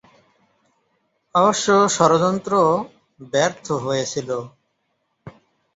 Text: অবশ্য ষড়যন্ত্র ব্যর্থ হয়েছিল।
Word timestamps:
অবশ্য 1.35 1.67
ষড়যন্ত্র 1.95 2.53
ব্যর্থ 3.31 3.65
হয়েছিল। 3.83 4.29